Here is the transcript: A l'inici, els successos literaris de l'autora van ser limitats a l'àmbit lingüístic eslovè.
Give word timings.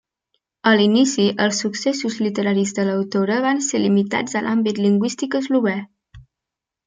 A 0.69 0.71
l'inici, 0.77 1.25
els 1.45 1.59
successos 1.65 2.15
literaris 2.27 2.73
de 2.79 2.85
l'autora 2.87 3.37
van 3.45 3.61
ser 3.67 3.83
limitats 3.83 4.39
a 4.39 4.43
l'àmbit 4.47 4.81
lingüístic 4.87 5.37
eslovè. 5.43 5.77